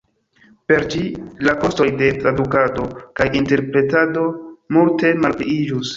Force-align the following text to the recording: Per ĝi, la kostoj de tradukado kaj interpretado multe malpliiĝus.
Per 0.71 0.85
ĝi, 0.93 1.01
la 1.47 1.53
kostoj 1.65 1.87
de 1.99 2.09
tradukado 2.23 2.85
kaj 3.21 3.27
interpretado 3.43 4.25
multe 4.79 5.13
malpliiĝus. 5.27 5.87